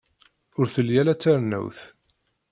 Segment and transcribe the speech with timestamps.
[0.59, 1.79] Ur telli ara d tarennawt.